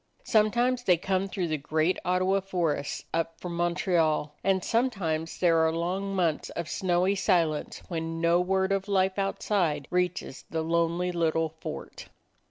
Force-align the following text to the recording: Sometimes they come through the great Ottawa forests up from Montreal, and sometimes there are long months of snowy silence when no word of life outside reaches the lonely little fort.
Sometimes 0.23 0.83
they 0.85 0.97
come 0.97 1.27
through 1.27 1.47
the 1.49 1.59
great 1.59 1.99
Ottawa 2.03 2.39
forests 2.39 3.05
up 3.13 3.39
from 3.39 3.55
Montreal, 3.55 4.33
and 4.43 4.63
sometimes 4.63 5.37
there 5.37 5.59
are 5.59 5.71
long 5.71 6.15
months 6.15 6.49
of 6.49 6.67
snowy 6.67 7.13
silence 7.13 7.83
when 7.87 8.19
no 8.19 8.39
word 8.41 8.71
of 8.71 8.87
life 8.87 9.19
outside 9.19 9.87
reaches 9.91 10.43
the 10.49 10.63
lonely 10.63 11.11
little 11.11 11.49
fort. 11.49 12.07